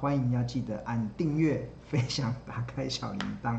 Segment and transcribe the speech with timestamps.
[0.00, 3.58] 欢迎要记得按订阅、 分享、打开小铃铛。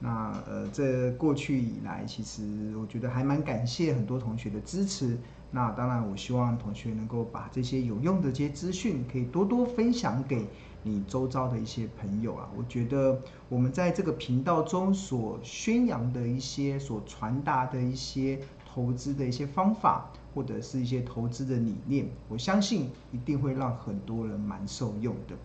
[0.00, 5.16] 那呃，这过去以来，其实我觉得还蛮感谢很多同学的支持。
[5.52, 10.46] 那当然，我希望同学能够把这些有用的这些资讯，可以多多分享给
[10.82, 12.48] 你周遭的一些朋友啊。
[12.56, 25.36] 我觉得我们在这个频道中所宣扬的一些、所传达的一些投资的一些方法，或者是一些投资的理念，我相信一定会让很多人蛮受用的。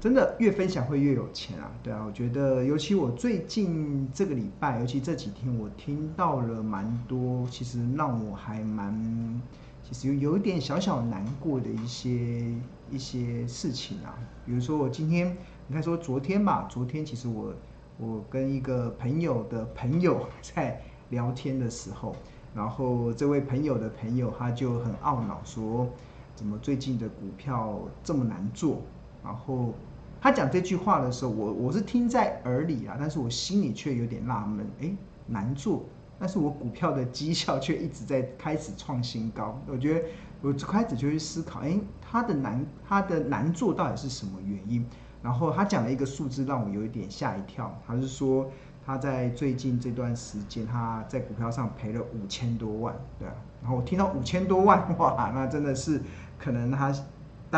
[0.00, 1.70] 真的越分享会越有钱啊！
[1.82, 9.40] 对啊，我觉得，尤其我最近这个礼拜，尤其这几天，我听到了蛮多，其实让我还蛮，
[9.82, 12.54] 其实有有一点小小难过的一些
[12.90, 14.18] 一些事情啊。
[14.44, 15.36] 比如说我今天，
[15.66, 17.52] 你看说昨天吧，昨天其实我
[17.98, 22.14] 我跟一个朋友的朋友 在聊天的时候，
[22.54, 25.88] 然后这位朋友的朋友他就很懊恼说，
[26.34, 28.82] 怎么最近的股票这么难做？
[29.26, 29.74] 然后
[30.20, 34.90] 他讲这句话的时候，我我是听在耳里啊，但是我心里却有点纳闷，哎，
[35.26, 35.84] 难做，
[36.16, 39.60] 但是我股票的绩效却一直在开始创新高。
[39.66, 40.08] 我觉得
[40.42, 44.86] 我开始就去思考，哎，他的难他的难做到底是什么原因？
[45.22, 47.76] 然后他讲了一个数字，让我有一点吓一跳。
[47.84, 48.48] 他是说
[48.86, 53.34] 他在最近这段时间，他在股票上赔了五千多万，对啊。
[53.60, 56.00] 然后我听到五千多万，哇，那真的是
[56.38, 56.94] 可能他。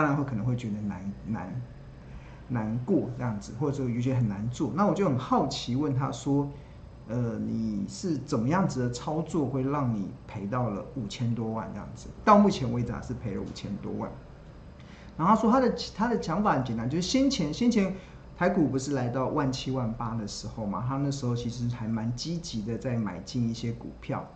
[0.01, 1.63] 当然会可能会觉得难难
[2.49, 4.73] 难过这样子，或者说有些很难做。
[4.75, 6.49] 那我就很好奇问他说
[7.07, 14.11] ：“呃，你是怎么样子的操作会让你赔到了五千多万这样子？”到目前为止还是赔了五千多万。
[15.19, 17.95] 然后他说他的他的想法很简单，就是先前先前
[18.37, 24.27] 台股不是来到万七万八的时候嘛，他那时候其实还蛮积极的在买进一些股票。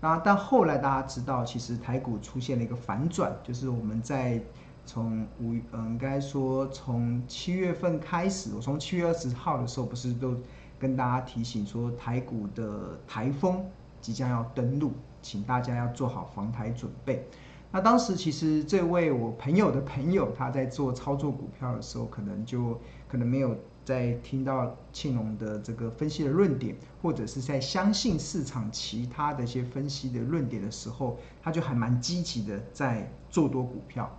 [0.00, 4.42] 那但后来大家知道，其实台股出现了一个反转，就是我们在。
[4.86, 10.36] 从五嗯，应该说从七月份开始，我从七月二十号的时候，不是都
[10.78, 13.64] 跟大家提醒说台股的台风
[14.00, 17.24] 即将要登陆，请大家要做好防台准备。
[17.72, 34.10] 那当时其实这位我朋友的朋友，他在做操作股票的时候，可能就可能没有在听到庆隆的这个分析的论点，或者是在相信市场其他的一些分析的论点的时候，他就还蛮积极的在做多股票。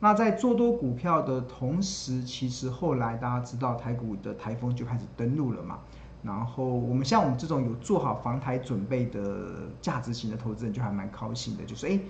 [0.00, 5.80] 那在做多股票的同时，其实后来大家知道台股的台风就开始登陆了嘛。
[6.22, 12.00] 然后我们像我们这种有做好防台准备的价值型的投资人，就还蛮高兴的，就是诶，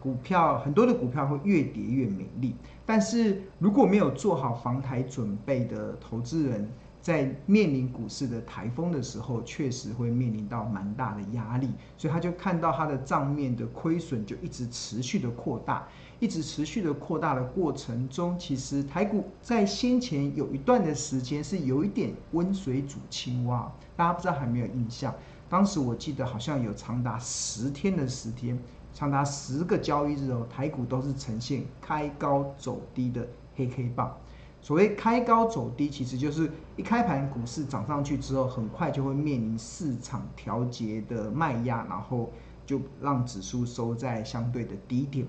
[0.00, 2.54] 股票很多的股票会越跌越美丽。
[2.86, 15.88] 但是如果没有做好防台准备的投资人，在面临股市的台风的时候，确实会面临到蛮大的压力，所以他就看到他的账面的亏损就一直持续的扩大，
[16.18, 25.14] 一直持续的扩大的过程中，其实台股在先前有一段的时间是有一点温水煮青蛙，大家不知道还没有印象？
[25.48, 28.58] 当时我记得好像有长达十天的时间，
[28.92, 34.14] 长达十个交易日哦，台股都是呈现开高走低的黑黑棒。
[34.62, 42.30] 所谓开高走低，其实就是一开盘股市涨上去之后，很快就会面临市场调节的卖压，然后
[42.66, 45.26] 就让指数收在相对的低点。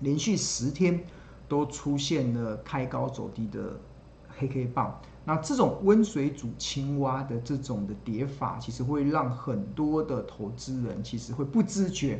[0.00, 1.04] 连续十天
[1.46, 3.78] 都出现了开高走低的
[4.38, 12.18] 黑 K 棒，那这种温水煮青蛙的这种的跌法，其实会让很多的投资人其实会不自觉，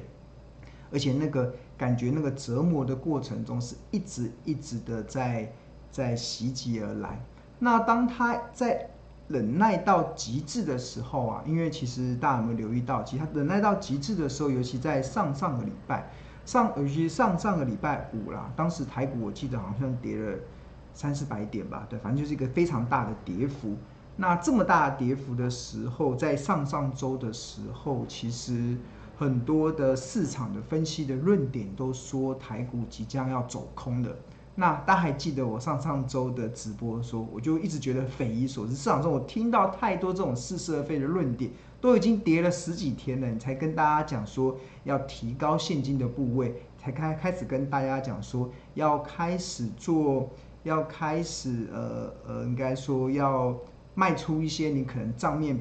[0.93, 5.51] 而且那个感觉那个折磨的过程中，是一直一直的在。
[5.95, 7.21] 在袭击而来，
[7.61, 8.91] 那当他在
[9.29, 16.11] 忍耐到极致的时候啊，因为其实大家有没有留意到，其实他忍耐到极致的时候，尤其在上上个礼拜，
[16.45, 20.37] 上尤其上上个礼拜五啦，当时台股我记得好像跌了
[20.93, 23.77] 三四百点吧，对，反正就是一个非常大的跌幅。
[24.17, 28.77] 那这么大的跌幅的时候，在上上周的时候，其实
[29.17, 34.17] 很多的市场的分析的论点都说台股即将要走空的。
[34.57, 38.75] 那大家还记得我上上周的直播说，我就一直觉得匪夷所思。
[38.77, 50.31] 市场中我听到太多这种似是而非的论点，都已经跌了十几天了，你才跟大家讲说要提高现金的部位，才开开始跟大家讲说要开始做，
[50.63, 53.57] 要开始呃呃，应该说要
[53.95, 55.59] 卖出一些你可能账面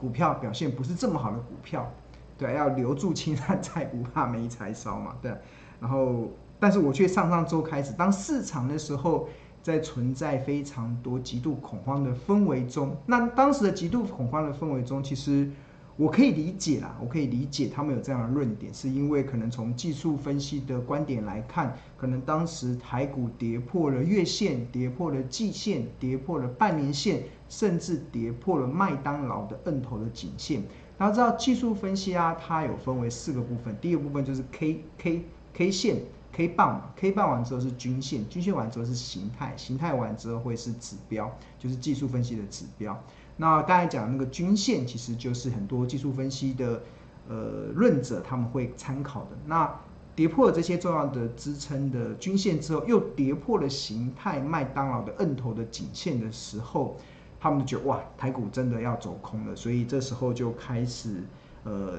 [0.00, 1.88] 股票表现不是这么好的股票，
[2.36, 5.32] 对，要留住青山在，不怕没柴烧嘛，对，
[5.78, 6.28] 然后。
[6.58, 9.28] 但是我却上上周开始，当市场的时候
[9.62, 15.50] 在存在非常多极度恐慌的氛围中，那当时的极度恐慌的氛围中，其实
[15.96, 30.62] 我可以理解啦，我可以理解他们有这样的论点，是因为可能从技术分析的观点来看，可能当时台股跌破了月线，跌破了季线，跌破了半年线，甚至跌破了麦当劳的摁头的颈线。
[30.98, 35.24] 大家知道技术分析啊，它有分为四个部分，第一个部分就是 K K
[35.54, 35.96] K 线
[36.36, 43.02] ，K 棒嘛，K 棒完之后是均线，均线完之后是形态，形态完之后会是指标，就是技术分析的指标。
[43.38, 46.82] 那刚才讲那个均线，其实就是很多技术分析的
[47.26, 49.30] 呃论者他们会参考的。
[49.46, 49.74] 那
[50.14, 56.96] 跌破了这些重要的支撑的均线之后，又跌破了形态麦当劳的摁头的颈线的时候，
[57.40, 59.56] 他们就觉得哇，台股真的要走空了。
[59.56, 61.22] 所以这时候就开始
[61.64, 61.98] 呃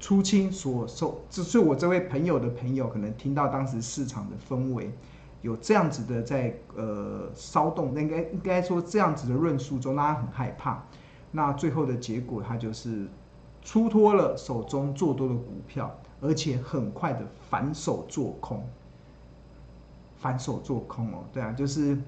[0.00, 4.90] 出清所受，这是我这位朋友的朋友可能听到当时市场的氛围。
[5.40, 10.82] 有这样子的在呃骚动，那应该应该说这样子的论述中，大家很害怕。
[11.32, 13.06] 那最后的结果，他就是
[13.62, 18.66] 出脱了手中做多的股票，而且很快的反手做空，
[20.16, 21.98] 反手做空哦，对啊，就是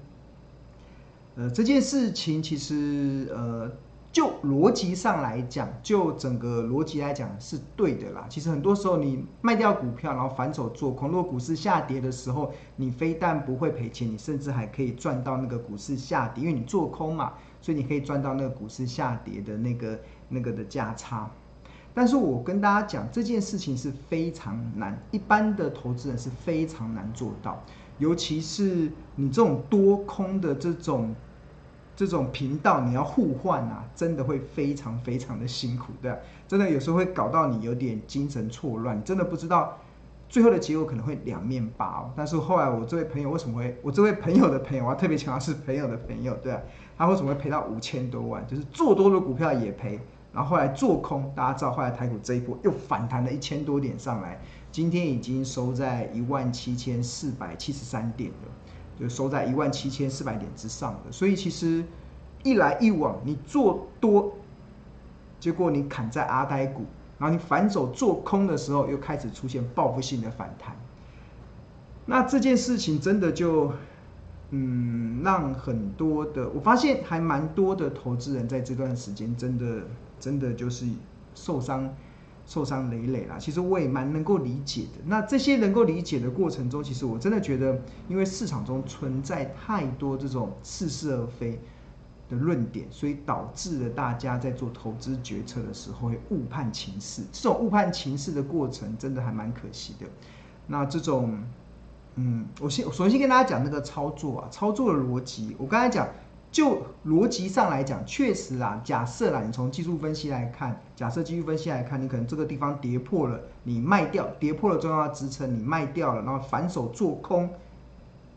[1.35, 3.71] 呃这件事情其实呃。
[4.11, 8.25] 就逻辑上来讲，就整个逻辑来讲是对的啦。
[8.27, 19.99] 其实很多时候你卖掉股票，然后反手做空，如果股市下跌的时候，你非但不会赔钱，你甚至还可以赚到那个股市下跌，因为你做空嘛，所以你可以赚到那个股市下跌的那个
[20.29, 21.29] 那个的价差。
[21.93, 27.61] 但是我跟大家讲，这件事情是非常难，一般的投资人是非常难做到，
[27.99, 31.13] 尤其是你这种多空的这种。
[31.97, 36.17] 这种频道你要互换啊，真的会非常非常的辛苦，对啊，
[36.47, 39.79] 真的有时候会搞到你有点精神错乱，真的不知道
[40.29, 42.11] 最后的结果可能会两面拔哦。
[42.15, 46.61] 但是后来我这位朋友为什么会，我这位朋友的朋友，我要特别强调是朋友的朋友，对啊，
[46.95, 48.45] 他为什么会赔到五千多万？
[48.45, 49.99] 就是做多的股票也赔，
[50.31, 54.39] 然后后来做空，大家知道后来台股这一波又反弹了一千多点上来，
[54.71, 58.51] 今天已经收在一万七千四百七十三点了。
[58.99, 61.83] 就收在一万七千四百点之上的，所以其实
[62.43, 64.33] 一来一往，你做多，
[65.39, 66.85] 结果你砍在阿呆股，
[67.19, 70.75] 然后你反手做空的时候，又开始出现报复性的反弹。
[72.05, 73.73] 那这件事情真的就，
[74.51, 79.83] 嗯，让很多的，我发现还蛮多的投资人在这段时间真的
[80.19, 80.85] 真的就是
[81.35, 81.93] 受伤。
[82.47, 85.03] 受伤累累啦，其实我也蛮能够理解的。
[85.05, 87.77] 那这些能够理解的过程中，其实我真的觉得，
[88.07, 91.59] 因为市场中存在太多这种似是而非
[92.29, 97.21] 的论点，所以导致了大家在做投资决策的时候会误判情势。
[97.33, 100.05] 这种误判情势的过程，真的还蛮可惜的。
[100.67, 101.37] 那这种，
[102.15, 106.07] 嗯，我先我首先跟大家讲那个操作啊，操作的逻辑，我刚才讲。
[106.57, 108.81] 就逻辑上来讲，确实啦。
[108.83, 117.47] 假设啦，你从技术分析来看，假设技术分析来看，你可能这个地方跌破了，你卖掉，跌破了重要的支撑，你卖掉了，然后反手做空，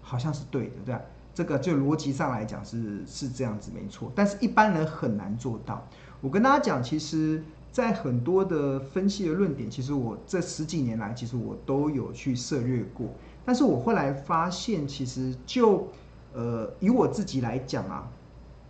[0.03, 1.01] 好像是对的，对吧？
[1.33, 4.13] 这个就逻辑上来讲是是这样子，没错。
[4.15, 5.89] 但是一般人很难做到。
[6.21, 13.07] 我跟大家讲，其实，在很多的分析的论点，其实我这十几年来，其实我都有去涉略过。
[13.47, 15.89] 但是我后来发现，其实就
[16.33, 18.09] 呃，以我自己来讲啊，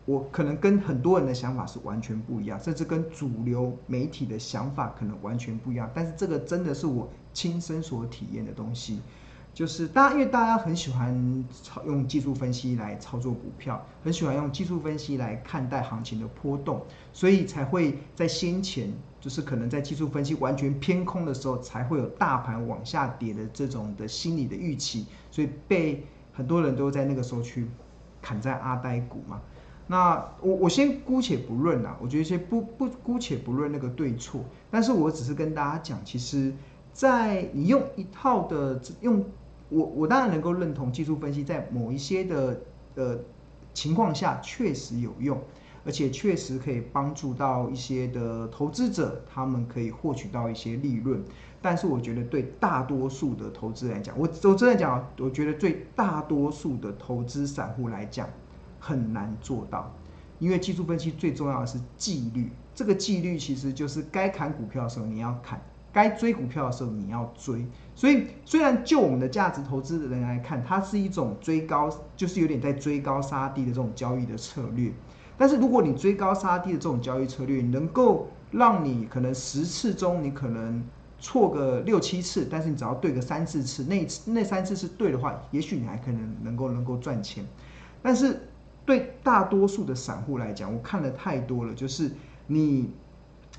[0.07, 5.91] 我可能跟很多人的想法是完全不一样，甚至跟主流媒体的想法可能完全不一样。
[5.95, 9.01] 但是这个真的是我亲身所体验的东西，
[9.53, 18.91] 就是大家因为大家很喜欢操用技术分析来操作股票，很喜欢用技术分析来看待行情的波动，所以才会在先前
[19.21, 26.03] 就是可能在技术分析完全偏空的时候，才会有大盘往下跌的这种的心理的预期，所以被。
[26.33, 27.67] 很多人都在那个时候去
[28.23, 29.41] 砍在阿呆股嘛，
[29.87, 36.53] 那我我先姑且不论啦，我觉得先不不姑且不论那个对错，但是我只是跟大家讲，其实，
[36.93, 39.25] 在你用一套的用
[39.69, 42.61] 我我当然能够认同技术分析在某一些的
[42.95, 43.19] 呃
[43.73, 45.41] 情况下确实有用，
[45.85, 51.23] 而且确实可以帮助到一些的投资者，他们可以获取到一些利润。
[51.63, 58.27] 但是我觉得对大多数的投资来讲，我我真的讲，我觉得对大多数的投资散户来讲
[58.79, 59.93] 很难做到，
[60.39, 62.51] 因为技术分析最重要的是纪律。
[62.75, 65.61] 这个纪律其实就是该砍股票的时候你要砍，
[65.93, 67.67] 该追股票的时候你要追。
[67.95, 74.91] 所以虽然就我们的价值投资的人来看，它是一种追高，就是有点在追高杀低的这种交易的策略。
[75.37, 80.83] 但是如果你追高杀低的这种交易策略，能够让你可能十次中你可能。
[81.21, 87.47] 错个六七次，但是你只要对个三四次，那那三次是对的话，也许你还可能能够能够赚钱。
[88.03, 88.49] 但是
[88.87, 92.11] 对大多数的散户来讲，我看了太多了，就是
[92.47, 92.91] 你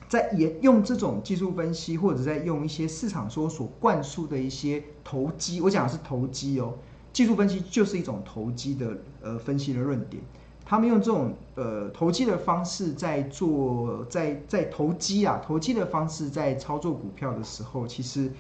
[0.09, 6.73] 在也用这种技术分析，或者在用一些市场说所灌输的一些投机，我讲的是投机哦，
[7.13, 10.21] 技术分析就是一种投机的呃分析的论点。
[10.71, 18.31] 他们用这种呃投机的方式在做，在在投机啊，投机的方式在操作股票的时候，其实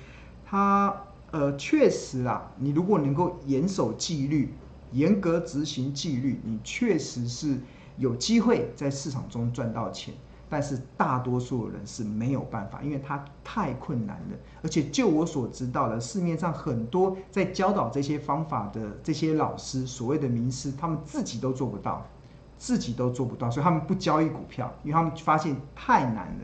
[0.45, 0.95] 他
[1.31, 4.53] 呃确实啊，你如果能够严守纪律，
[4.93, 7.57] 严格执行纪律，你确实是
[7.97, 10.13] 有机会在市场中赚到钱。
[10.49, 14.37] 但是大多数人是没有办法，因为他太困难了。
[14.63, 22.05] 而且就我所知道的，市面上很多在教导这些方法的这些老师，所谓的名师，他们自己都做不到。
[22.61, 26.41] 自己都做不到，所以他们不交易股票，因为他们发现太难了。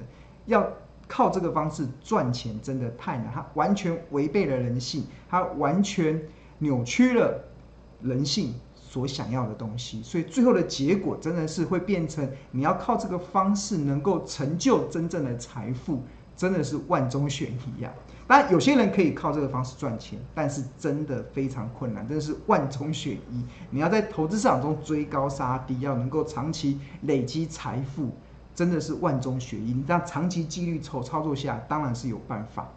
[0.48, 0.68] 要
[1.08, 6.20] 靠这个方式赚钱真的太难，它完全违背了人性，它完全
[6.58, 7.40] 扭曲了
[8.02, 10.02] 人性所想要的东西。
[10.02, 16.02] 所以最后的结果真的是会变成，你要靠这个方式能够成就真正的财富，
[16.38, 17.92] 真的是万中选一呀。
[18.28, 23.44] 当然，有些人可以靠这个方式赚钱，但是真的非常困难，真的是万中选一。
[23.70, 28.12] 你要在投资市场中追高杀低，要能够长期累积财富，
[28.54, 29.72] 真的是万中选一。
[29.72, 32.68] 你这样长期纪律操操作下，当然是有办法。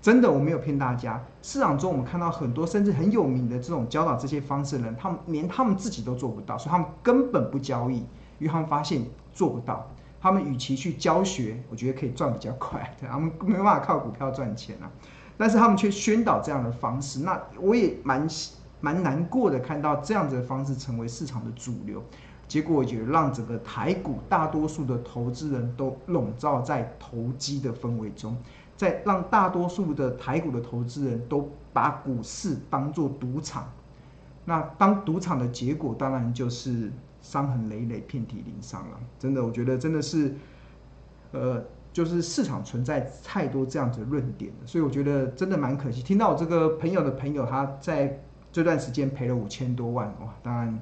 [0.00, 1.22] 真的，我没有骗大家。
[1.42, 7.96] 市场中我们看到很多甚至很有名的这种教导这些方式的人，他们连他们自己都做不到，所以他们根本不交易，
[8.38, 9.90] 因为他们发现做不到。
[10.26, 14.90] 他们与其去教学，我觉得可以赚比较快， 对，他们没办法靠股票赚钱啊。
[15.36, 18.26] 但是他们却宣导这样的方式，那我也蛮
[18.80, 22.02] 蛮难过的，看到这样子的方式成为市场的主流，
[22.48, 28.36] 结果也让整个台股大多数的投资人都笼罩在投机的氛围中，
[28.76, 33.70] 在让大多数的台股的投资人都把股市当作赌场。
[34.44, 36.90] 那当赌场的结果，当然就是。
[37.26, 39.00] 伤痕累累，遍体鳞伤了。
[39.18, 40.32] 真的，我觉得真的是，
[41.32, 46.02] 呃，就是市场存在太多这样子的论点了，所以我觉得真的蛮可惜。
[46.02, 50.80] 听到我这个朋友的朋友，他在这段时间赔了五千多万，哇，当然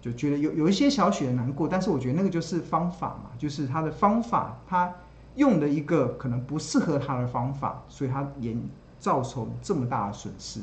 [0.00, 1.66] 就觉得有有一些小许的难过。
[1.66, 4.94] 但是我觉得那个就是方法嘛，就是他的方法，他
[5.34, 8.56] 用了一个可能不适合他的方法，所以他也
[9.00, 10.60] 造成这么大的损失。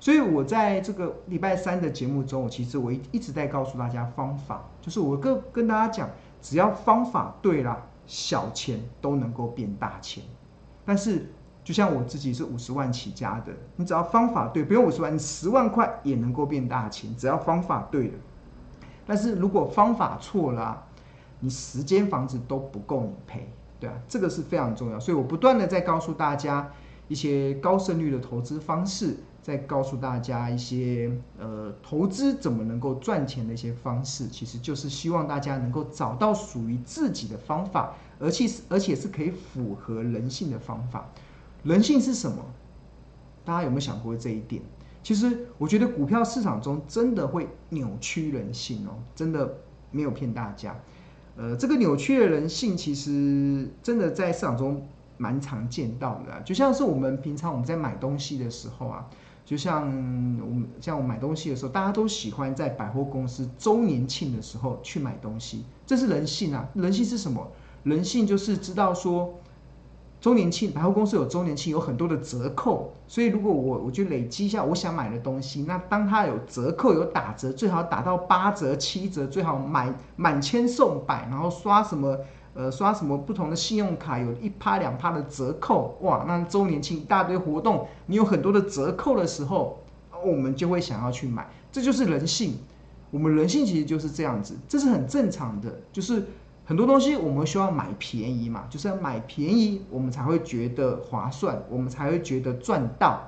[0.00, 6.08] 所以，我在这个礼拜三的节目中，我其实我一一直在告诉大家方法，就是我跟跟大家讲，
[6.40, 7.76] 只要方法对了，
[8.06, 10.22] 小钱都能够变大钱。
[10.84, 11.26] 但是，
[11.64, 18.14] 就像我自己是五十万起家的，你只要方法对，不用五十万，你十万块也能够变大钱，只要方法对了。
[19.04, 20.80] 但是如果方法错了，
[21.40, 23.50] 你十间房子都不够你赔，
[23.80, 25.00] 对啊，这个是非常重要。
[25.00, 26.70] 所以我不断的在告诉大家
[27.08, 29.16] 一些高胜率的投资方式。
[29.42, 41.08] 再告诉大家一些呃投资怎么能够赚钱的一些方式，其实就是希望大家能够找到属于自己的方法，而且是而且是可以符合人性的方法。
[41.62, 42.44] 人性是什么？
[43.44, 44.60] 大家有没有想过这一点？
[45.02, 49.54] 其实我觉得股票市场中真的会扭曲人性哦，真的
[49.90, 50.76] 没有骗大家。
[51.36, 59.08] 呃，这个扭曲的人性其实真的在市场中蛮常见到的，就像是我们平常我们在买东西的时候啊。
[59.48, 59.80] 就像
[60.42, 66.68] 我们像我买东西的时候，大家都喜欢在百货公司周年庆的时候去买东西，这是人性啊！
[66.74, 67.50] 人性是什么？
[67.82, 69.40] 人性就是知道说，
[70.20, 82.18] 周年庆百货公司有周年庆，有很多的折扣，所以如果我我就累积一下我想买的东西，那当它有折扣有打折，最好打到八折七折，最好买满千送百，然后刷什么？
[82.58, 89.78] 呃，刷什么不同的信用卡有一趴两趴的折扣，哇，那周年庆一大堆活动，你有很多的折扣的时候，
[90.24, 92.58] 我们就会想要去买，这就是人性。
[93.12, 95.72] 我们人性其实就是这样子，这是很正常的。
[95.92, 96.26] 就是
[96.64, 103.22] 很多东西我们需要买便宜嘛，就是要买便宜，我们才会觉得划算，我们才会觉得赚到。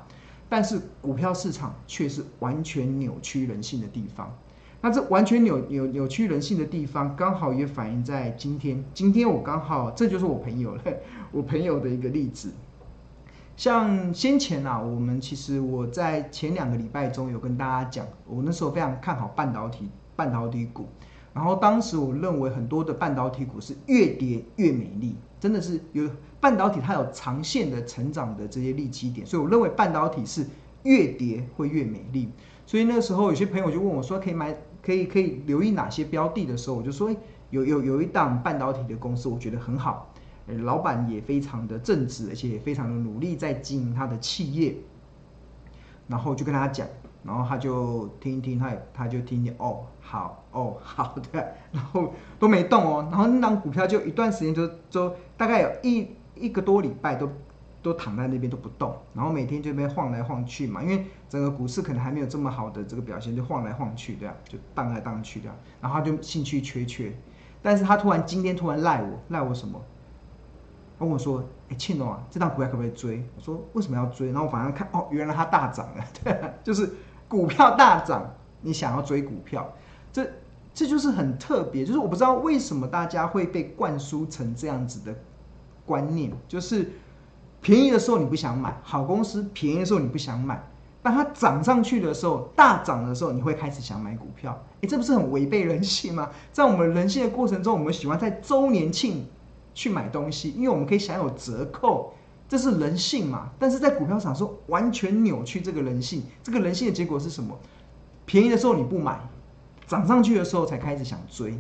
[0.49, 4.37] 但是股票市场却是完全扭曲人性的地方。
[4.83, 8.83] 那这完全扭扭扭曲人性的地方，刚好也反映在今天。
[8.95, 10.83] 今天我刚好，这就是我朋友了，
[11.33, 12.51] 我朋友的一个例子。
[13.57, 20.89] 像先前啊，我们其实我在前两个礼拜中有跟大家讲，我那时候非常看好半导体半导体股，
[21.35, 26.09] 然后当时我认为很多的半导体股是越跌越美丽，真的是有
[26.41, 30.47] 半导体它有长线的成长的这些利基点，所以我认为半导体是
[30.85, 32.31] 越跌会越美丽。
[32.65, 34.57] 所以那时候有些朋友就问我说，可以买？
[34.83, 37.11] 可以可以留意哪些标的的时候，我就说，
[37.51, 40.13] 有有有一档半导体的公司，我觉得很好，
[40.63, 44.75] 老板也非常的正直，而且也非常的努力在经营他的企业。
[46.09, 46.85] 然后就跟他讲，
[47.23, 57.31] 然后他就听一听，他他就听见哦，好哦，好的，然后都没动哦，然后那档股票就一段时间就就大概有一一个多礼拜都
[57.83, 64.35] 都躺在那边都不动，然后每天就被晃来晃去嘛，因为整个股市可能还没有这么好的这个表现，就晃来晃去，对吧？
[64.45, 67.13] 就荡来荡去的，然后他就兴趣缺缺，
[67.63, 69.81] 但是他突然今天突然赖我赖我什么？
[70.99, 73.23] 跟我说，哎，庆龙啊，这档股票可不可以追？
[73.37, 74.29] 我说为什么要追？
[74.29, 76.89] 然后我反正看，哦，原来它大涨了，对， 就是。
[77.31, 79.73] 股票大涨，你想要追股票，
[80.13, 80.29] 这
[80.75, 85.15] 这就是很特别，就是我不知道为什么大家会被灌输成这样子的
[85.87, 86.91] 观念，就是
[87.61, 90.63] 便宜的时候你不想买，好公司便宜的时候你不想买，
[91.03, 96.31] 当它涨上去的时候，大涨的时候，你会开始想买股票，诶，这不是很违背人性吗？
[96.53, 99.27] 在我们人性的过程中，我们喜欢在周年庆
[99.75, 102.13] 去买东西，因为我们可以享有折扣。
[102.49, 103.49] 这是人性嘛？
[103.61, 106.25] 但是在股票上说完全扭曲这个人性。
[106.43, 107.57] 这个人性的结果是什么？
[108.27, 109.21] 便宜的时候你不买，
[109.87, 111.55] 涨上去的时候才开始想追。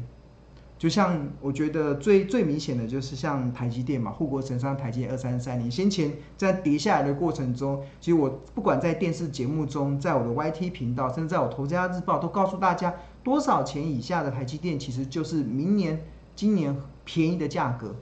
[0.81, 16.03] 就像我觉得最最明显的就是像台积电嘛，护国神山台积电二三三零，先前在跌下来的过程中，其实我不管在电视节目中，在我的 YT 频道，甚至在我投资家日报，都告诉大家多少钱以下的台积电，其实就是明年、
[16.35, 17.95] 今年便宜的价格。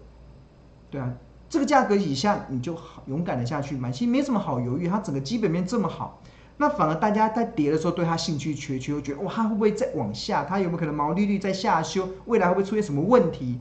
[0.88, 1.12] 对啊。
[1.50, 4.86] 这个价格以下，你就好勇敢的下去买，其实没什么好犹豫。
[4.86, 6.20] 它整个基本面这么好，
[6.58, 10.44] 那反而大家在跌的时候对它兴趣缺缺，又觉得哇，它会不会再往下？
[10.44, 12.08] 它有没有可能毛利率在下修？
[12.26, 13.60] 未来会不会出现什么问题？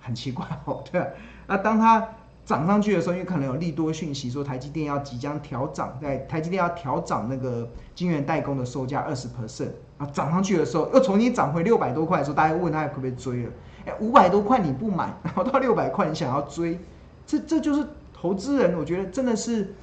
[0.00, 1.06] 很奇怪哦，对。
[1.46, 2.08] 那当它
[2.46, 13.52] 涨上去的时候，因为可能有利多讯息说台积电要即将调涨，在台积电要调涨那个晶圆代工的售价二十 percent 啊，涨上去的时候又重新涨回六百多块的时候，大家问他可不可以追了？
[14.00, 16.78] 五百多块你不买，然后到六百块你想要追，
[17.26, 19.74] 这这就是投资人，我觉得真的是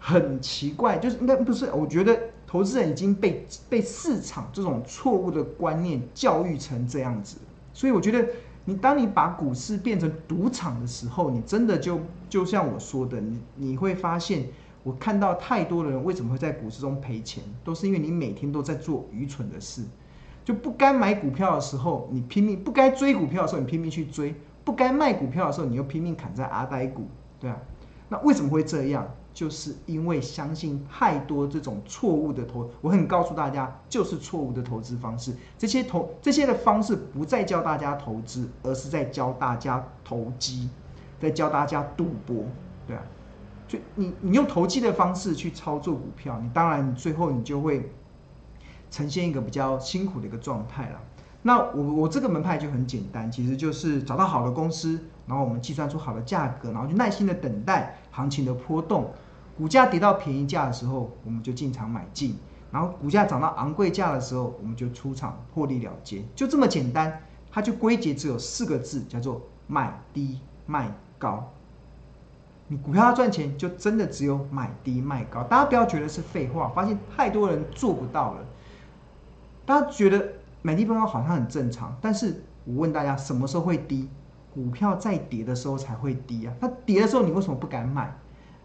[0.00, 7.36] 很奇怪，就是应该不是，我觉得投资人已经被被市场这种错误的观念教育成这样子，
[7.74, 8.26] 所以我觉得
[8.64, 14.46] 你当你把股市变成赌场的时候，你真的就就像我说的，你你会发现，
[14.82, 19.84] 我看到太多的人为什么会在股市中赔钱，都是因为你每天都在做愚蠢的事。
[20.42, 24.32] 就不该买股票的时候，你拼命；不该追股票的时候，你拼命去追；
[24.64, 27.06] 不该卖股票的时候，你又拼命砍在阿呆股，
[27.38, 27.56] 对啊。
[28.10, 29.08] 那为什么会这样？
[29.32, 35.34] 就是因为相信太多这种错误的投，我很告诉大家，就是错误的投资方式。
[35.56, 40.68] 这些投这些的方式不再教大家投资，而是在教大家投机，
[41.18, 42.44] 在教大家赌博，
[42.86, 43.02] 对啊。
[43.66, 47.90] 就你你用投机的方式去操作股票，你当然最后你就会。
[48.92, 51.00] 呈现一个比较辛苦的一个状态了。
[51.42, 59.12] 那我我这个门派就很简单，其实就是找到好的公司，然后我们计算出好的价格，然后就耐心的等待行情的波动。
[59.56, 62.32] 股价跌到便宜价的时候，我们就进场买进；
[62.72, 66.24] 然后股价涨到昂贵价的时候，我们就出场获利了结。
[66.34, 67.20] 就这么简单，
[67.50, 71.52] 它就归结只有四个字，叫做买低卖高。
[72.68, 75.42] 你股票要赚钱，就真的只有买低卖高。
[75.42, 78.44] 大家不要觉得是废话，发现太多人做不到了。
[79.66, 80.26] 大家觉得
[80.62, 84.08] 买低卖高好像很正常，但是我问大家，什么时候会低？
[84.52, 86.54] 股票在跌的时候才会低啊。
[86.60, 88.16] 它跌的时候你为什么不敢买？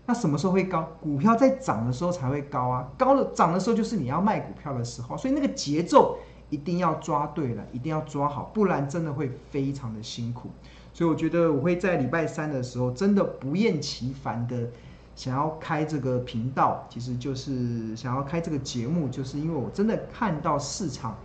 [0.06, 0.88] 那什么时候会高？
[1.02, 2.88] 股票在涨的时候才会高啊。
[2.98, 6.18] 高了涨的时候就是你要卖股票的时候，所以那个节奏
[6.50, 10.50] 一定要抓对了，一定要抓好，不然真的会非常的辛苦。
[10.94, 14.70] 所以我觉得我会在礼拜三的时候真的不厌其烦的。
[15.16, 21.16] 想要开这个频道，其实就是想要开这个节目，就是因为我真的看到市场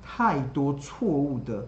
[0.00, 1.66] 太多错误的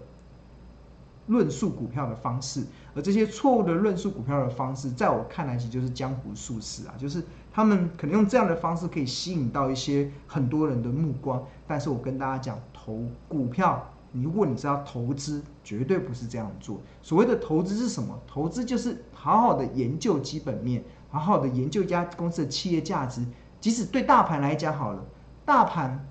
[1.26, 16.80] 论述股票的方式，而这些错误的论述股票的方式，在我看来其实就是江湖术士啊，就是他们可能用这样的方式可以吸引到一些很多人的目光，但是我跟大家讲，投股票，如果你是要投资，绝对不是这样做。
[17.00, 18.18] 所谓的投资是什么？
[18.26, 20.82] 投资就是好好的研究基本面。
[21.10, 23.22] 好好的研究一家公司的企业价值，
[23.60, 25.04] 即使对大盘来讲好了，
[25.44, 26.08] 大盘，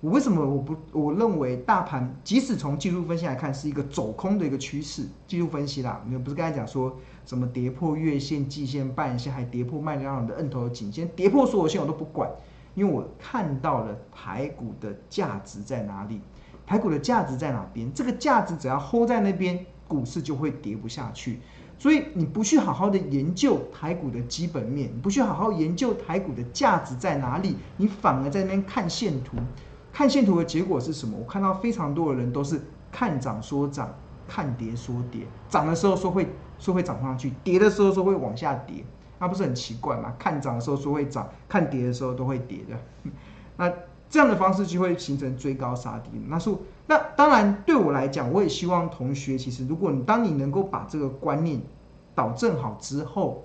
[0.00, 12.30] 我为什么我不我认为大盘，即使从技术分析来看是一个走空的一个趋势，技术分析啦，你们不是刚才讲说什么跌破月线、季线、半线，还跌破卖量的摁头的颈线，跌破所有线我都不管，
[12.74, 16.22] 因为我看到了台股的价值在哪里，
[16.66, 21.40] 台股的价值在哪边，这个价值只要 hold 在那边，股市就会跌不下去。
[21.78, 29.36] 所以你不去好好的研究台股的基本面，你不去好好研究台股的价值在哪里，你反而在那边看线图，
[29.92, 31.16] 看线图的结果是什么？
[31.18, 32.60] 我看到非常多的人都是
[32.92, 33.94] 看涨说涨，
[34.28, 38.84] 看跌说跌，涨的时候说会说会涨上去，跌的时候说会往下跌。
[39.18, 40.14] 那不是很奇怪吗？
[40.18, 43.10] 看涨的时候说会涨，看跌的时候都会跌的。
[43.58, 43.70] 那
[44.08, 46.10] 这样的方式就会形成追高杀低。
[46.28, 46.50] 那是
[46.86, 51.60] 那当然对我来讲，我也希望同学其实，如果你当你能够把这个观念
[52.14, 53.44] 导正好之后，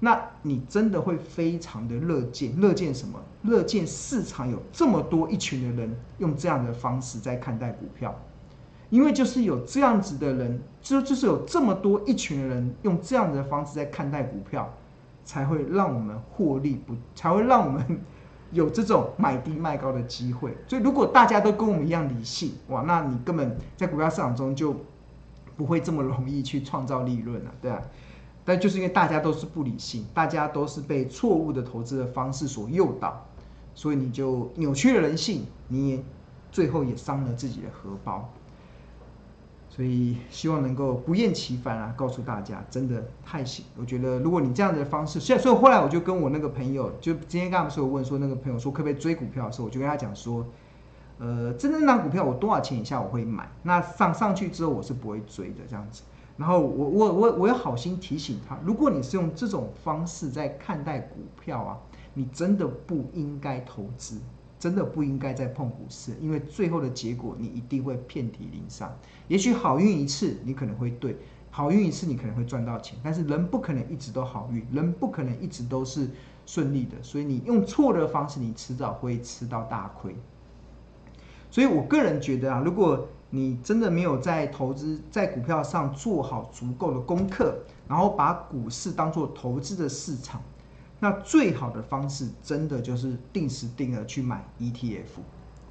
[0.00, 3.20] 那你真的会非常的乐见，乐见什么？
[3.42, 8.18] 乐见市场有这么多一群的人用这样的方式在看待股票，
[8.88, 14.72] 因为就是有这样子的人，就就是有这么多一群的人用这样的方式在看待股票，
[15.24, 18.00] 才会让我们获利不，才会让我们
[18.52, 20.56] 有这种买低卖高的机会。
[20.66, 24.74] 所以如果大家都跟我们一样理性，哇，那你根本在股票市场中就
[25.56, 27.82] 不会这么容易去创造利润了，对啊。
[28.50, 33.24] 但就是因为大家都是不理性，大家都是被错误的投资的方式所诱导，
[33.76, 36.02] 所以你就扭曲了人性，你也
[36.50, 38.28] 最后也伤了自己的荷包。
[39.68, 43.64] 所以希望能够不厌其烦啊，告诉大家，真的太行。
[43.76, 50.44] 我觉得如果你这样的方式，所以所以后来我就跟我那个朋友，就今天刚刚不是有问说那个朋友说可不可以追股票的时候，我就跟他讲说，
[51.18, 56.02] 呃，真正那股票我多少钱以下我会买，那上上去之后我是不会追的这样子。
[56.40, 61.78] 然后我我我我要好心提醒他，如果你是用这种方式在看待股票啊，
[62.14, 64.18] 你真的不应该投资，
[64.58, 68.90] 真的不应该再碰股市，因为最后的结果你一定会遍体鳞伤。
[69.28, 71.14] 也许好运一次你可能会对，
[71.50, 76.08] 好运一次你可能会赚到钱，但是人不可能一直都好运，人不可能一直都是
[76.46, 80.16] 顺利的，所以你用错的方式，你迟早会吃到大亏。
[81.50, 90.42] 所以我个人觉得啊，如果你真的没有在投资在股票上做好足够的功课，然后把股市当做投资的市场，
[90.98, 95.20] 那最好的方式真的就是定时定额去买 ETF，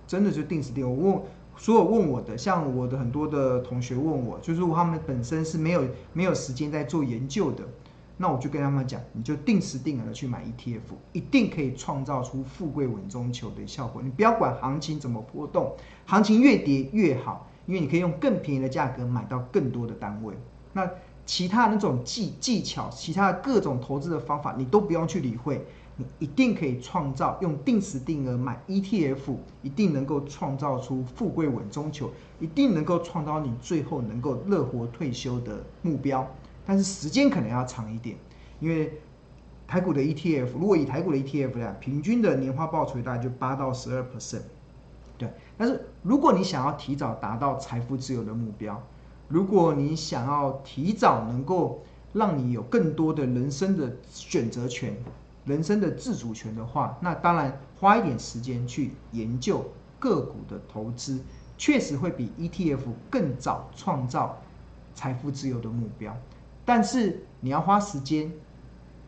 [0.07, 0.89] 真的就定时定额。
[0.89, 1.21] 我问
[1.57, 7.63] 所有问我的，像我的很多的同学问我，就是他们本身是没有没有时间在做研究的。
[8.21, 10.81] 那我就跟他们讲，你就定时定额的去买 ETF，
[11.13, 14.01] 一定可以创造出富贵稳中求的效果。
[14.01, 15.73] 你不要管行情怎么波动，
[16.05, 20.34] 行情越跌越好，因为你可以用更便宜的价格买到更多的单位。
[20.73, 20.89] 那
[21.23, 25.63] 其他那种技技巧，其他的各种投资的方法，你都不用去理会，
[25.95, 36.27] 你一定可以创造用定时定额买 ETF，一定能够创造出富贵稳中求，一定能够创造你最后能够乐活退休的目标。
[36.65, 38.17] 但是时间可能要长一点，
[38.60, 38.91] 因为
[39.67, 44.41] 台股的 ETF，如果以台股的 ETF 来，平均的年化报酬大概就八到十二 percent，
[45.19, 45.32] 对。
[45.55, 48.82] 但是如果你想要提早达到财富自由的目标，
[49.27, 54.97] 如果你想要提早能够让你有更多的人生的选择权、
[55.45, 59.63] 人生的自主权的话，那当然花一点时间去研究
[59.99, 61.19] 个股的投资，
[61.58, 62.79] 确实会比 ETF
[63.10, 64.41] 更早创造
[64.95, 66.15] 财富自由的目标。
[66.65, 68.32] 但是你要花时间，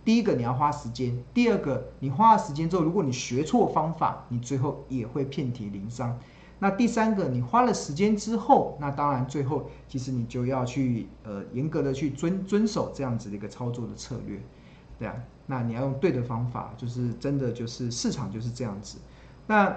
[0.03, 6.19] 第一个你要花时间，第二个你花了时间之后，如果你学错方法，你最后也会遍体鳞伤。
[6.57, 14.39] 那第三个，你花了时间之后，那当然最后其实你就要去呃严格的去遵遵守这样子的一个操作的策略，
[14.97, 18.97] 对啊，那你要用对的方法，就是真的就是市场就是这样子。
[19.47, 19.75] 那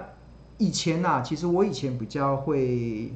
[0.57, 3.13] 以前呐、啊，其实我以前比较会，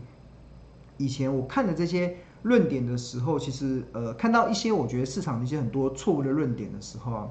[0.98, 2.18] 以前我看的这些。
[2.44, 7.28] 论点的时候，其实呃，看到一些我觉得市场的一些很多错误的论点的时候啊，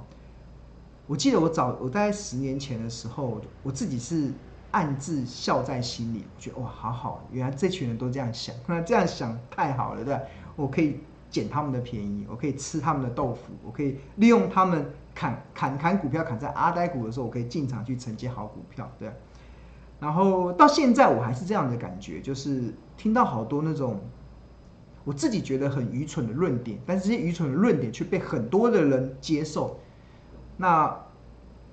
[1.06, 4.30] 我记得我早我大概十年前的时候，我自己是
[4.72, 10.20] 暗自笑在心里，我觉得哇，好好，原来这群人都这样想，那这样想太好了，对吧？
[10.56, 19.10] 我可以捡他们的便宜，我可以吃他们的豆腐，我可以利用他们砍砍砍股票砍在阿呆股的时候，我可以进场去承接好股票，对。
[20.00, 23.98] 然后到现在我还是这样的感觉，就是听到好多那种。
[25.08, 29.80] 我自己觉得很愚蠢的论点，但是这些愚蠢的论点却被很多的人接受。
[30.58, 30.94] 那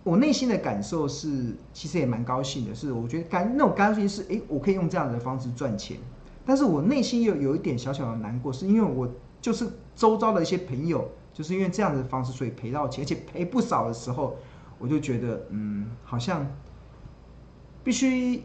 [0.06, 2.74] 我内心的感受是，其实也蛮高兴的。
[2.74, 5.98] 是，我觉得感那种高兴是，诶，我可以用这样的方式赚钱。
[6.46, 9.06] 但是我内心又有一点小小的难过，是因为我
[9.42, 9.68] 就是
[9.98, 14.38] 周遭的一些朋友，就是因为这样的方式，所以赔到钱，而且赔不少的时候，
[14.80, 16.48] 我就觉得，嗯，好像
[17.84, 18.44] 必须，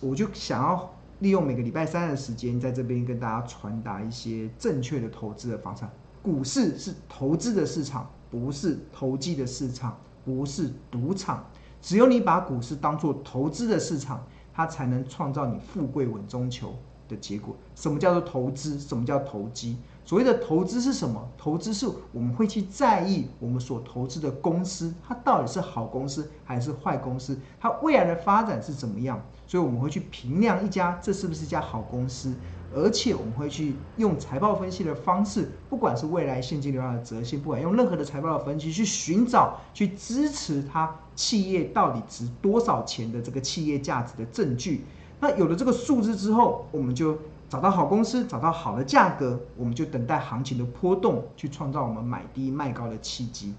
[0.00, 0.92] 我就想要。
[1.22, 5.88] 利用每个礼拜三的时间，在这边跟大家传达一些正确的投资的方向。
[6.20, 11.46] 股市是投资的市场，不是投机的市场，不是赌场。
[11.80, 16.74] 只有你把股市当作投资的市场，它才能创造你富贵稳中求
[17.08, 17.56] 的结果。
[17.76, 18.76] 什么叫做投资？
[18.80, 19.76] 什么叫投机？
[20.04, 21.28] 所谓的投资是什么？
[21.38, 29.22] 投资是我们会去在意我们所投资的公司，它到底是好公司还是坏公司，它未来的发展是怎么样。
[29.46, 32.34] 所以我们会去评量一家，这是不是一家好公司？
[32.74, 44.84] 而且我们会去用财报分析的方式，不管是未来现金流量的折现，不管用任何的财报的分析去寻找、去支持它企业到底值多少钱的这个企业价值的证据。
[45.20, 47.18] 那有了这个数字之后，我们就
[47.52, 53.54] 找到好公司，找到好的价格，我们就等待行情的波动，去创造我们买低卖高的契机。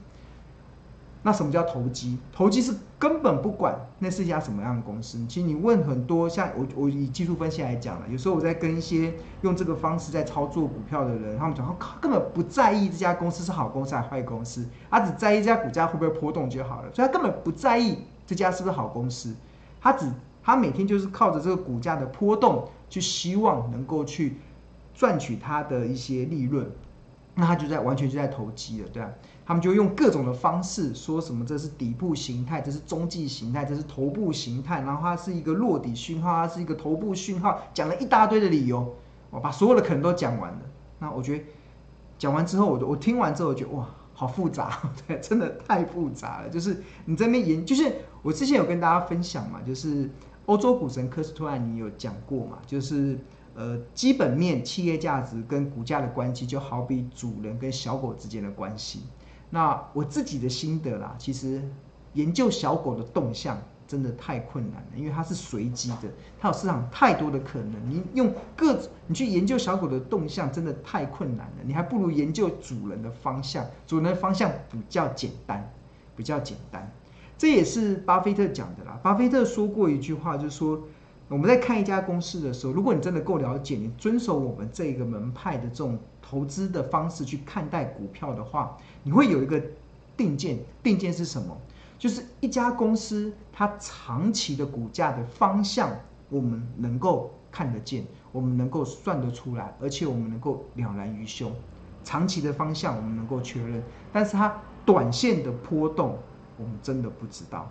[1.21, 2.17] 那什么叫投机？
[2.33, 5.23] 投机是根本不管那是一家什么样的公司。
[5.27, 19.35] 其实你问很多，像我我以技术分析来讲了，有时候我在跟一些用这个方式在操作股票的人，他们讲他根本不在意这家公司是好公司还是坏公司，他只在意这家股价会不会波动就好了，所以他根本不在意这家是不是好公司，
[19.79, 24.35] 他只他每天就是靠着这个股价的波动，去希望能够去
[24.93, 26.69] 赚取他的一些利润，
[27.33, 29.11] 那他就在完全就在投机了，对吧？
[29.43, 38.95] 他们就用各种的方式说什么，这是底部形态，这是中继形态，这是头部形态，然后它是一个落底讯号，它是一个头部讯号，讲了一大堆的理由，
[39.31, 40.59] 我把所有的可能都讲完了。
[40.99, 41.43] 那我觉得
[42.19, 46.49] 讲完之后，我我听完之后，我觉得哇，好复杂，对， 真的太复杂了。
[46.49, 50.07] 就是你在那边研，就是我之前有跟大家分享嘛，就是
[50.45, 53.17] 欧洲股神科斯托兰尼有讲过嘛，就是。
[53.55, 59.03] 呃，基本面企业价值跟股价的关系，就好比主人跟小狗之间的关系。
[59.51, 61.61] 那我自己的心得啦，其实
[62.13, 67.73] 研究小狗的动向真的太困难了，因为它是随机的，它有市场太多的可能。
[67.87, 68.75] 你用各
[69.05, 71.57] 你去研究小狗的动向，真的太困难了。
[71.63, 75.71] 你还不如研究主人的方向，主人的方向比较简单，
[76.15, 76.91] 比较简单。
[77.43, 78.97] 这也是巴菲特讲的啦。
[79.03, 80.81] 巴菲特说过一句话，就是说。
[81.27, 89.61] 我们在看一家公司的时候，如果你真的够了解，你遵守我们这个门派的这种投资的方式去看待股票的话，你会有一个
[90.15, 90.59] 定见。
[90.81, 91.57] 定见是什么？
[91.99, 95.91] 就是一家公司它长期的股价的方向，
[96.29, 101.51] 我们能够看得见，我们能够算得出来，而且我们能够了然于胸。
[102.05, 106.17] 长期的方向我们能够确认，但是它短线的波动，
[106.57, 107.69] 我们真的不知道。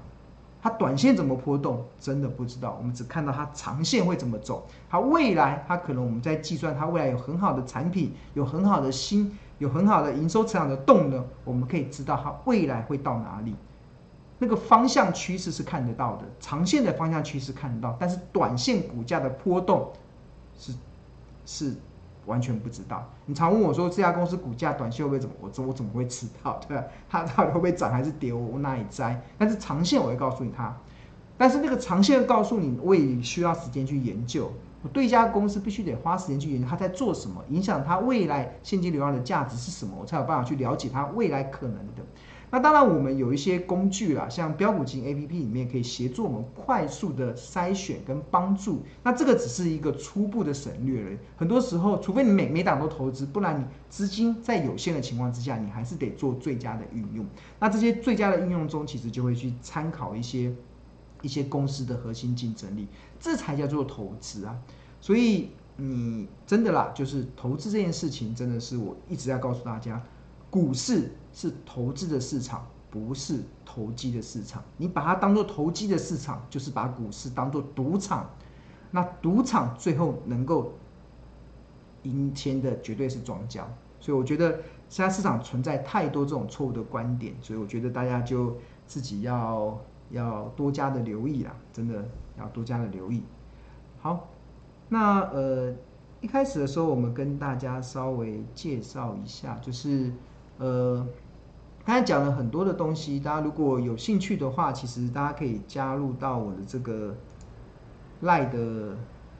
[0.61, 2.77] 它短线怎么波动，真的不知道。
[2.79, 4.67] 我们只看到它长线会怎么走。
[4.89, 13.57] 它未来，它可能我们在计算它未来有很好的产品，有很好的新，有很好的营收成长的动能，我们可以知道它未来会到哪里。
[14.39, 19.93] 那个方向趋势是看得到的，长线的方向趋势看得到，但是短线股价的波动
[20.57, 20.73] 是
[21.45, 21.75] 是。
[22.27, 23.09] 完全不知道。
[23.27, 25.35] 你常问我说，这家公司股价短线会不会怎么？
[25.41, 26.61] 我怎我怎么会知道？
[26.69, 26.85] 对吧？
[27.09, 28.33] 它到底会不会涨还是跌？
[28.33, 29.21] 我我哪里摘？
[29.39, 30.77] 但是长线我会告诉你它。
[31.37, 34.53] 但是那个长线告诉你，我也需要时间去研究。
[34.83, 42.03] 我对一家公司必须得花时间去研究它在做什么，影响它未来现金流量的价值是什么，我才有办法去了解它未来可能的。
[42.53, 48.83] 那当然，我们有一些工具啦，像标股金 APP 里面可以协助我们快速的筛选跟帮助。
[49.03, 51.19] 那这个只是一个初步的省略了。
[51.35, 57.25] 很多时候，除非你每每档都投资，不然你资金在有限的情况之下，你还是得做最佳的运用。
[57.59, 60.55] 那这些最佳的运用中，其实就会去参考一些
[61.23, 62.87] 一些公司的核心竞争力，
[63.19, 64.55] 这才叫做投资啊。
[65.01, 70.03] 所以你真的啦，就是投资这件事情，真的是我一直在告诉大家。
[70.51, 74.63] 股市是投资的市场，不是投机的市场。
[74.77, 78.29] 你把它当做投机的市场，就是把股市当做赌场。
[78.91, 80.75] 那赌场最后能够
[82.03, 83.67] 赢钱的绝对是庄家。
[83.99, 84.59] 所以我觉得
[84.91, 88.55] 现在市场存在太多这种错误的观点，所以我觉得大家就
[88.87, 92.05] 自己要要多加的留意啦，真的
[92.39, 93.23] 要多加的留意。
[94.01, 94.29] 好，
[94.91, 95.73] 那呃
[96.21, 100.13] 一开始的时候，我们跟大家稍微介绍一下，就是。
[100.59, 101.05] 呃，
[101.85, 107.13] 刚才讲了很多的东西，大家如果有兴趣的话，其实大家可以加入到我的这个
[108.21, 108.97] 赖的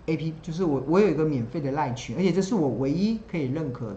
[0.07, 3.97] APP，就是我我有一个免费的赖群，而且这是我唯一可以认可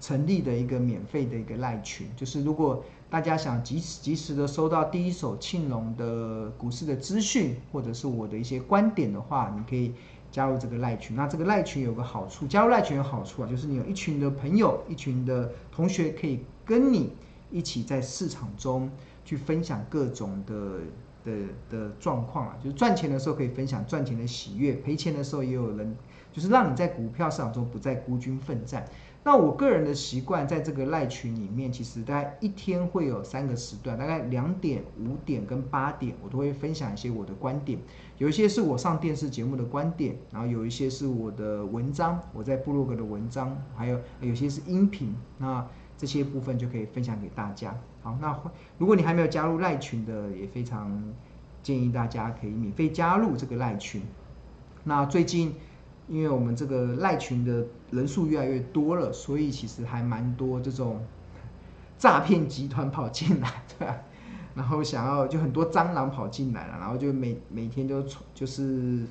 [0.00, 2.06] 成立的一个免费的一个赖群。
[2.16, 9.92] 就是如果大家想及时及时的收到第一手庆隆的股市的资讯，或者是我的一些观点的话，你可以
[10.30, 11.14] 加入这个赖群。
[11.14, 16.40] 那这个赖群有个好处，加入赖群有好处啊，就是你有一群的朋友，一群的同学可以。
[16.64, 17.10] 跟你
[17.52, 18.90] 一起在市场中
[19.24, 20.78] 去分享各种的
[21.24, 21.32] 的
[21.70, 25.96] 的状况啊，就是赚钱的时候可以分享赚钱的喜悦，赔钱的时候也有人，
[26.32, 28.84] 就是让你在股票市场中不再孤军奋战。
[29.24, 37.78] 那我个人的习惯，在这个赖群里面，其实大概一天会有三个时段，大概两点、五点跟八点，我都会分享一些我的观点。
[38.18, 45.14] 有一些是我上电视节目的观点，然后有一些是我的文章，我在部落格的文章，还有有些是音频。
[45.38, 45.64] 那
[46.02, 47.72] 这些部分就可以分享给大家。
[48.02, 48.36] 好，那
[48.76, 51.00] 如果你还没有加入赖群的，也非常
[51.62, 54.02] 建议大家可以免费加入这个赖群。
[54.82, 55.54] 那最近，
[56.08, 61.06] 因为我们这个赖群的人数越来越多了，所以其实还蛮多这种
[61.96, 63.96] 诈骗集团跑进来，对吧？
[64.56, 69.06] 然后想要就很多蟑螂跑进来了，然后就每每天都就是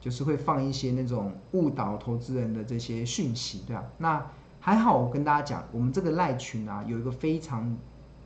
[0.00, 3.84] 就是会放一些那种误导投资人的这些讯息，对吧？
[3.98, 4.26] 那
[4.66, 7.76] 还好，我跟大家讲，我们这个赖群啊，有一个非常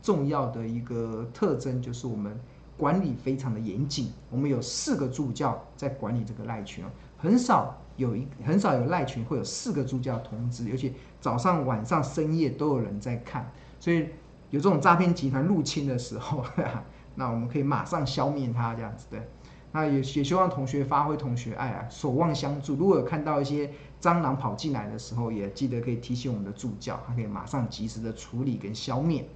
[0.01, 2.38] 重要的一个特征，就是我们
[2.77, 4.12] 管理非常的严谨。
[4.31, 6.85] 我们有四个助教在管理这个赖群，
[7.16, 14.07] 很少有一很少有赖群会有四个助教同时，尤其早上、晚上、深夜都有人在看，所以。
[14.51, 16.42] 有这种诈骗集团入侵的时候，
[17.16, 19.20] 那我们可以马上消灭它，这样子对。
[19.72, 22.74] 那也也希望同学发挥同学爱啊，守望相助。
[22.74, 29.28] 如果有看到一些蟑螂跑进来的时候，也记得可以提醒我们的助教，他可以马上及时的处理跟消灭。